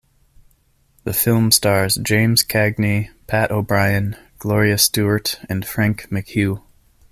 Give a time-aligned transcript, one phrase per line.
[1.03, 6.63] The film stars James Cagney, Pat O'Brien, Gloria Stuart and Frank McHugh.